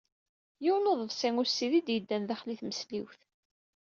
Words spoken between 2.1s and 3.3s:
daxel i tmesliwt.